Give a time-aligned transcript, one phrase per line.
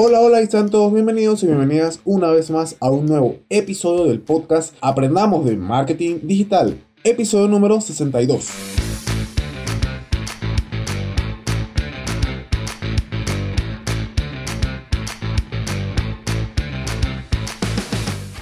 [0.00, 4.04] Hola, hola y sean todos bienvenidos y bienvenidas una vez más a un nuevo episodio
[4.04, 8.87] del podcast Aprendamos de Marketing Digital, episodio número 62.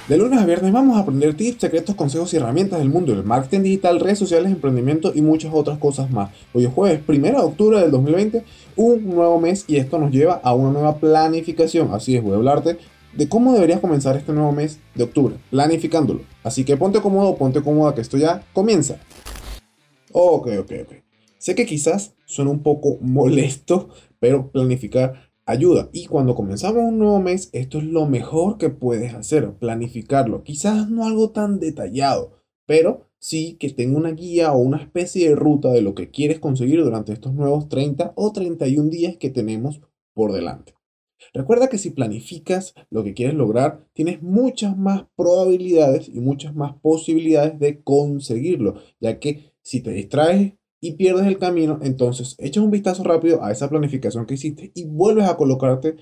[0.07, 3.25] De lunes a viernes vamos a aprender tips, secretos, consejos y herramientas del mundo del
[3.25, 6.31] marketing digital, redes sociales, emprendimiento y muchas otras cosas más.
[6.53, 8.45] Hoy es jueves 1 de octubre del 2020,
[8.77, 11.93] un nuevo mes y esto nos lleva a una nueva planificación.
[11.93, 12.77] Así es, voy a hablarte
[13.11, 16.21] de cómo deberías comenzar este nuevo mes de octubre, planificándolo.
[16.41, 18.99] Así que ponte cómodo, ponte cómoda que esto ya comienza.
[20.13, 20.93] Ok, ok, ok.
[21.37, 23.89] Sé que quizás suena un poco molesto,
[24.21, 25.89] pero planificar ayuda.
[25.91, 30.43] Y cuando comenzamos un nuevo mes, esto es lo mejor que puedes hacer, planificarlo.
[30.43, 35.35] Quizás no algo tan detallado, pero sí que tenga una guía o una especie de
[35.35, 39.81] ruta de lo que quieres conseguir durante estos nuevos 30 o 31 días que tenemos
[40.13, 40.75] por delante.
[41.33, 46.75] Recuerda que si planificas lo que quieres lograr, tienes muchas más probabilidades y muchas más
[46.79, 52.71] posibilidades de conseguirlo, ya que si te distraes y pierdes el camino, entonces echas un
[52.71, 55.95] vistazo rápido a esa planificación que hiciste y vuelves a colocarte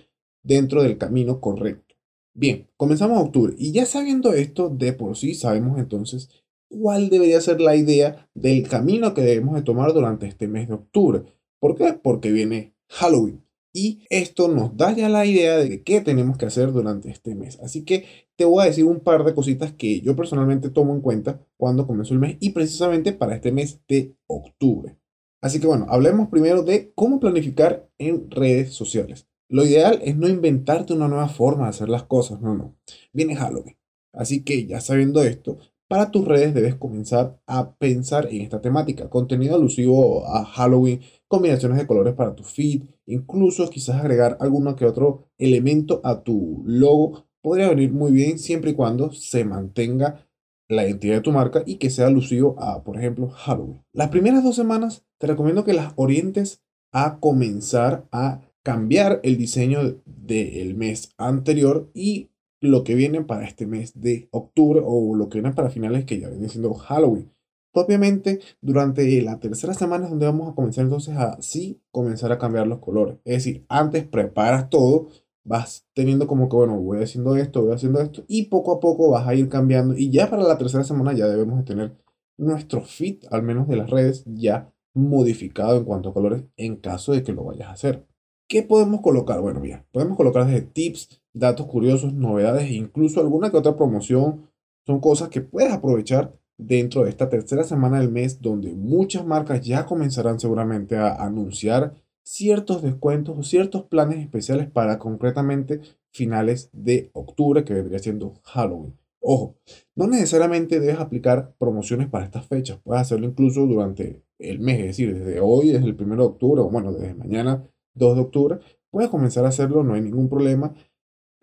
[0.44, 1.96] dentro del camino correcto.
[2.34, 6.30] Bien, comenzamos octubre y ya sabiendo esto de por sí sabemos entonces
[6.70, 10.74] cuál debería ser la idea del camino que debemos de tomar durante este mes de
[10.74, 11.24] octubre.
[11.60, 11.94] ¿Por qué?
[11.94, 13.46] Porque viene Halloween.
[13.78, 17.60] Y esto nos da ya la idea de qué tenemos que hacer durante este mes.
[17.60, 18.06] Así que
[18.38, 21.86] te voy a decir un par de cositas que yo personalmente tomo en cuenta cuando
[21.86, 24.96] comienzo el mes y precisamente para este mes de octubre.
[25.42, 29.28] Así que bueno, hablemos primero de cómo planificar en redes sociales.
[29.50, 32.78] Lo ideal es no inventarte una nueva forma de hacer las cosas, no, no.
[33.12, 33.76] Viene Halloween.
[34.14, 35.58] Así que ya sabiendo esto,
[35.90, 39.10] para tus redes debes comenzar a pensar en esta temática.
[39.10, 44.86] Contenido alusivo a Halloween, combinaciones de colores para tu feed, incluso quizás agregar alguno que
[44.86, 47.26] otro elemento a tu logo.
[47.42, 50.28] Podría venir muy bien siempre y cuando se mantenga
[50.68, 53.84] la identidad de tu marca y que sea alusivo a, por ejemplo, Halloween.
[53.94, 60.02] Las primeras dos semanas te recomiendo que las orientes a comenzar a cambiar el diseño
[60.06, 62.32] del mes anterior y
[62.62, 66.20] lo que viene para este mes de octubre o lo que viene para finales que
[66.20, 67.32] ya viene siendo Halloween.
[67.76, 72.38] Propiamente durante la tercera semana es donde vamos a comenzar entonces a sí comenzar a
[72.38, 73.18] cambiar los colores.
[73.26, 75.10] Es decir, antes preparas todo,
[75.44, 79.10] vas teniendo como que, bueno, voy haciendo esto, voy haciendo esto y poco a poco
[79.12, 81.98] vas a ir cambiando y ya para la tercera semana ya debemos de tener
[82.38, 87.12] nuestro fit, al menos de las redes, ya modificado en cuanto a colores en caso
[87.12, 88.08] de que lo vayas a hacer.
[88.48, 89.42] ¿Qué podemos colocar?
[89.42, 94.50] Bueno, mira, podemos colocar desde tips, datos curiosos, novedades e incluso alguna que otra promoción.
[94.88, 99.62] Son cosas que puedes aprovechar dentro de esta tercera semana del mes donde muchas marcas
[99.62, 101.94] ya comenzarán seguramente a anunciar
[102.24, 108.98] ciertos descuentos o ciertos planes especiales para concretamente finales de octubre que vendría siendo Halloween.
[109.20, 109.56] Ojo,
[109.96, 114.86] no necesariamente debes aplicar promociones para estas fechas, puedes hacerlo incluso durante el mes, es
[114.88, 117.64] decir, desde hoy, desde el 1 de octubre o bueno, desde mañana
[117.96, 118.60] 2 de octubre,
[118.92, 120.74] puedes comenzar a hacerlo, no hay ningún problema.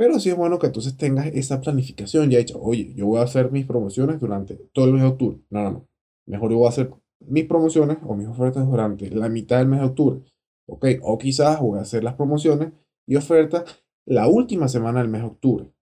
[0.02, 2.56] Pero sí es bueno que entonces tengas esa planificación ya hecha.
[2.58, 5.38] Oye, yo voy a hacer mis promociones durante todo el mes de octubre.
[5.48, 5.88] No, no, no.
[6.26, 6.90] Mejor yo voy a hacer
[7.20, 10.20] mis promociones o mis ofertas durante la mitad del mes de octubre.
[10.66, 10.86] ¿Ok?
[11.02, 12.72] O quizás voy a hacer las promociones
[13.06, 13.62] y ofertas
[14.04, 15.72] la última semana del mes de octubre.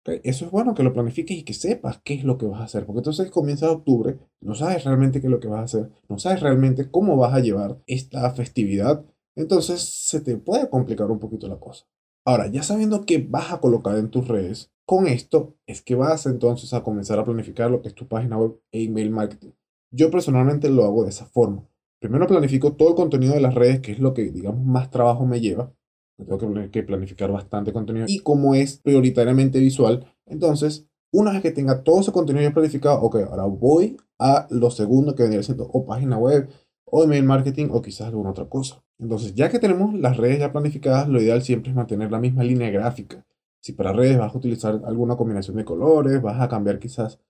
[0.00, 0.22] ¿Okay?
[0.24, 2.64] Eso es bueno que lo planifiques y que sepas qué es lo que vas a
[2.64, 2.86] hacer.
[2.86, 6.18] Porque entonces comienza octubre, no sabes realmente qué es lo que vas a hacer, no
[6.18, 9.04] sabes realmente cómo vas a llevar esta festividad
[9.38, 11.86] entonces se te puede complicar un poquito la cosa.
[12.28, 16.26] Ahora, ya sabiendo qué vas a colocar en tus redes, con esto es que vas
[16.26, 19.52] entonces a comenzar a planificar lo que es tu página web e email marketing.
[19.90, 21.66] Yo personalmente lo hago de esa forma.
[21.98, 25.24] Primero planifico todo el contenido de las redes, que es lo que, digamos, más trabajo
[25.24, 25.72] me lleva.
[26.18, 28.04] Tengo que planificar bastante contenido.
[28.06, 33.00] Y como es prioritariamente visual, entonces, una vez que tenga todo ese contenido ya planificado,
[33.00, 36.50] ok, ahora voy a lo segundo que vendría siendo o página web,
[36.90, 38.82] o email marketing, o quizás alguna otra cosa.
[38.98, 42.44] Entonces, ya que tenemos las redes ya planificadas, lo ideal siempre es mantener la misma
[42.44, 43.24] línea gráfica.
[43.60, 47.20] Si para redes vas a utilizar alguna combinación de colores, vas a cambiar quizás,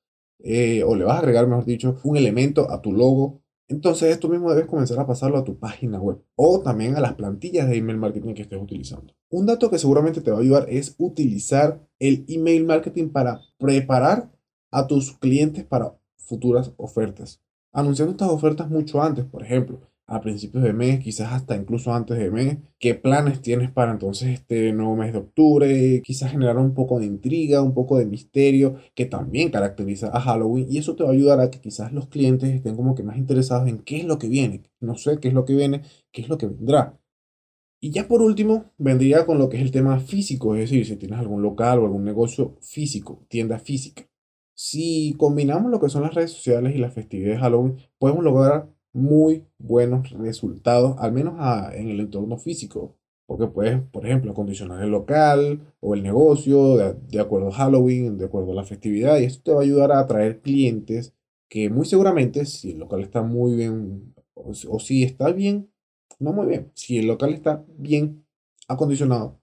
[0.41, 4.29] eh, o le vas a agregar, mejor dicho, un elemento a tu logo, entonces esto
[4.29, 7.77] mismo debes comenzar a pasarlo a tu página web o también a las plantillas de
[7.77, 9.15] email marketing que estés utilizando.
[9.29, 14.33] Un dato que seguramente te va a ayudar es utilizar el email marketing para preparar
[14.71, 17.43] a tus clientes para futuras ofertas.
[17.73, 22.17] Anunciando estas ofertas mucho antes, por ejemplo, a principios de mes, quizás hasta incluso antes
[22.19, 26.73] de mes, qué planes tienes para entonces este nuevo mes de octubre, quizás generar un
[26.73, 31.05] poco de intriga, un poco de misterio que también caracteriza a Halloween y eso te
[31.05, 33.99] va a ayudar a que quizás los clientes estén como que más interesados en qué
[33.99, 36.47] es lo que viene, no sé qué es lo que viene, qué es lo que
[36.47, 36.99] vendrá.
[37.81, 40.97] Y ya por último, vendría con lo que es el tema físico, es decir, si
[40.97, 44.09] tienes algún local o algún negocio físico, tienda física.
[44.61, 48.69] Si combinamos lo que son las redes sociales y las festividades de Halloween, podemos lograr
[48.93, 51.35] muy buenos resultados, al menos
[51.75, 52.97] en el entorno físico.
[53.27, 58.25] Porque puedes, por ejemplo, acondicionar el local o el negocio de, acuerdo a Halloween, de
[58.25, 61.15] acuerdo a la festividad, y esto te va a ayudar a atraer clientes
[61.49, 65.71] que muy seguramente, si el local está muy bien, o, o si está bien,
[66.19, 68.27] no muy bien, si el local está bien
[68.67, 69.41] acondicionado,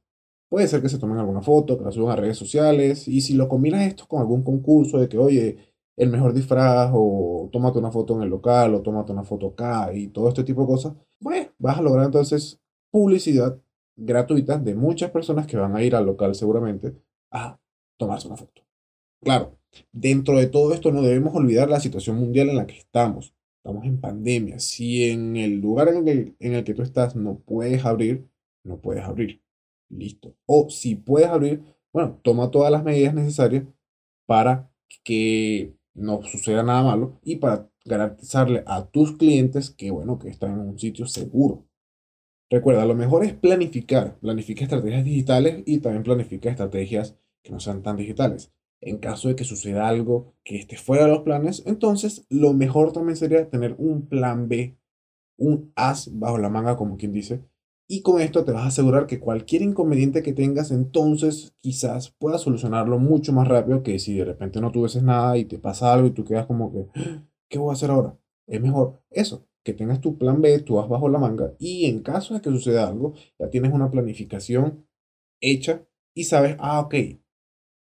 [0.55, 3.33] puede ser que se tomen alguna foto, que la suban a redes sociales, y si
[3.33, 5.57] lo combinas esto con algún concurso de que, oye,
[5.97, 9.93] el mejor disfraz, o tómate una foto en el local, o tómate una foto acá,
[9.93, 13.59] y todo este tipo de cosas, pues vas a lograr entonces publicidad
[13.97, 16.95] gratuitas de muchas personas que van a ir al local seguramente
[17.31, 17.59] a
[17.97, 18.61] tomarse una foto.
[19.21, 19.57] Claro,
[19.91, 23.35] dentro de todo esto no debemos olvidar la situación mundial en la que estamos.
[23.57, 24.59] Estamos en pandemia.
[24.59, 28.29] Si en el lugar en el, en el que tú estás no puedes abrir,
[28.63, 29.41] no puedes abrir.
[29.89, 30.35] Listo.
[30.45, 33.65] O si puedes abrir, bueno, toma todas las medidas necesarias
[34.25, 34.69] para
[35.03, 40.53] que no suceda nada malo y para garantizarle a tus clientes que, bueno, que están
[40.53, 41.65] en un sitio seguro.
[42.49, 44.17] Recuerda, lo mejor es planificar.
[44.19, 48.51] Planifica estrategias digitales y también planifica estrategias que no sean tan digitales.
[48.81, 52.91] En caso de que suceda algo que esté fuera de los planes, entonces lo mejor
[52.91, 54.77] también sería tener un plan B,
[55.37, 57.43] un as bajo la manga, como quien dice.
[57.87, 62.41] Y con esto te vas a asegurar que cualquier inconveniente que tengas, entonces quizás puedas
[62.41, 66.07] solucionarlo mucho más rápido que si de repente no tuvieses nada y te pasa algo
[66.07, 68.17] y tú quedas como que, ah, ¿qué voy a hacer ahora?
[68.47, 72.01] Es mejor eso, que tengas tu plan B, tú vas bajo la manga y en
[72.01, 74.87] caso de que suceda algo, ya tienes una planificación
[75.39, 75.85] hecha
[76.15, 76.95] y sabes, ah, ok,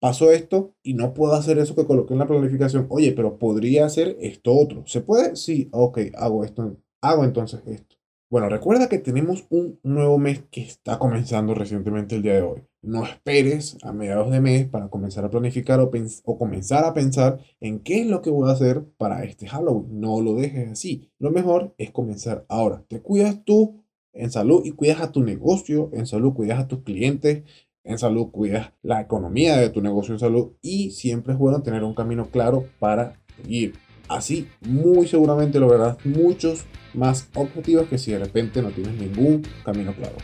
[0.02, 2.88] pasó esto y no puedo hacer eso que coloqué en la planificación.
[2.90, 4.84] Oye, pero podría hacer esto otro.
[4.86, 5.38] ¿Se puede?
[5.38, 7.96] Sí, ok, hago esto, hago entonces esto.
[8.34, 12.64] Bueno, recuerda que tenemos un nuevo mes que está comenzando recientemente el día de hoy.
[12.82, 15.92] No esperes a mediados de mes para comenzar a planificar o,
[16.40, 20.02] comenzar a pensar en qué es lo que voy a hacer para este Halloween.
[20.02, 21.12] No lo dejes así.
[21.20, 22.84] Lo mejor es comenzar ahora.
[22.88, 23.84] Te cuidas tú
[24.14, 25.92] en salud y cuidas a tu negocio.
[25.94, 27.44] En salud cuidas a tus clientes.
[27.84, 30.54] En salud cuidas la economía de tu negocio en salud.
[30.60, 33.76] Y siempre es bueno tener un camino claro para ir.
[34.10, 39.94] Así, muy seguramente lograrás muchos más objetivos que si de repente no tienes ningún camino
[39.94, 40.16] claro.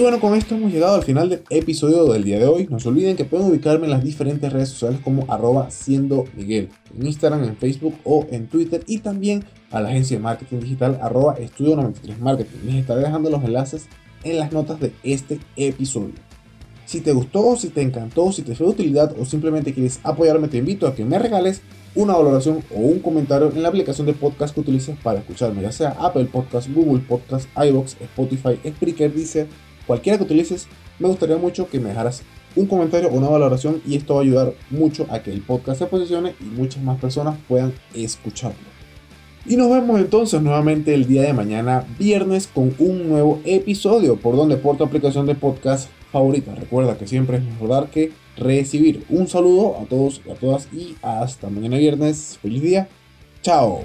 [0.00, 2.66] Y bueno, con esto hemos llegado al final del episodio del día de hoy.
[2.70, 6.70] No se olviden que pueden ubicarme en las diferentes redes sociales como arroba siendo Miguel,
[6.96, 10.98] en Instagram, en Facebook o en Twitter y también a la agencia de marketing digital
[11.02, 12.58] arroba estudio 93 marketing.
[12.64, 13.88] Les estaré dejando los enlaces
[14.24, 16.29] en las notas de este episodio.
[16.90, 20.48] Si te gustó, si te encantó, si te fue de utilidad o simplemente quieres apoyarme,
[20.48, 21.62] te invito a que me regales
[21.94, 25.70] una valoración o un comentario en la aplicación de podcast que utilices para escucharme, ya
[25.70, 29.46] sea Apple Podcast, Google Podcast, iBox, Spotify, Spreaker, Deezer,
[29.86, 30.66] cualquiera que utilices.
[30.98, 32.24] Me gustaría mucho que me dejaras
[32.56, 35.78] un comentario o una valoración y esto va a ayudar mucho a que el podcast
[35.78, 38.58] se posicione y muchas más personas puedan escucharlo.
[39.46, 44.34] Y nos vemos entonces nuevamente el día de mañana, viernes, con un nuevo episodio por
[44.34, 46.54] donde por tu aplicación de podcast favorita.
[46.54, 49.04] Recuerda que siempre es mejor dar que recibir.
[49.08, 52.38] Un saludo a todos y a todas y hasta mañana viernes.
[52.40, 52.88] Feliz día.
[53.42, 53.84] Chao.